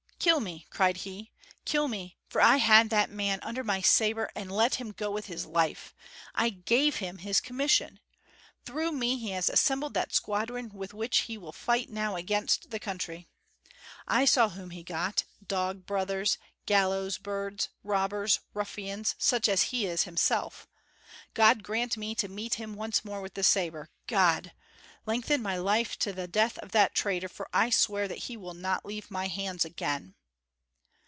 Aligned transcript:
"Kill 0.23 0.39
me!" 0.39 0.67
cried 0.69 0.97
he, 0.97 1.31
"kill 1.65 1.87
me, 1.87 2.15
for 2.29 2.39
I 2.41 2.57
had 2.57 2.91
that 2.91 3.09
man 3.09 3.39
under 3.41 3.63
my 3.63 3.81
sabre 3.81 4.29
and 4.35 4.51
let 4.51 4.75
him 4.75 4.91
go 4.91 5.09
with 5.09 5.25
his 5.25 5.47
life; 5.47 5.95
I 6.35 6.51
gave 6.51 6.97
him 6.97 7.17
his 7.17 7.41
commission. 7.41 7.99
Through 8.63 8.91
me 8.91 9.17
he 9.17 9.33
assembled 9.33 9.95
that 9.95 10.13
squadron 10.13 10.69
with 10.75 10.93
which 10.93 11.21
he 11.21 11.39
will 11.39 11.51
fight 11.51 11.89
now 11.89 12.15
against 12.15 12.69
the 12.69 12.79
country. 12.79 13.29
I 14.07 14.25
saw 14.25 14.49
whom 14.49 14.69
he 14.69 14.83
got: 14.83 15.23
dog 15.43 15.87
brothers, 15.87 16.37
gallows 16.67 17.17
birds, 17.17 17.69
robbers, 17.83 18.41
ruffians, 18.53 19.15
such 19.17 19.49
as 19.49 19.63
he 19.73 19.87
is 19.87 20.03
himself. 20.03 20.67
God 21.33 21.63
grant 21.63 21.97
me 21.97 22.13
to 22.15 22.27
meet 22.27 22.53
him 22.55 22.75
once 22.75 23.03
more 23.03 23.21
with 23.21 23.33
the 23.33 23.43
sabre 23.43 23.89
God! 24.05 24.51
lengthen 25.07 25.41
my 25.41 25.57
life 25.57 25.97
to 25.97 26.13
the 26.13 26.27
death 26.27 26.59
of 26.59 26.71
that 26.73 26.93
traitor, 26.93 27.27
for 27.27 27.49
I 27.51 27.71
swear 27.71 28.07
that 28.07 28.19
he 28.29 28.37
will 28.37 28.53
not 28.53 28.85
leave 28.85 29.09
my 29.09 29.25
hands 29.29 29.65
again." 29.65 30.13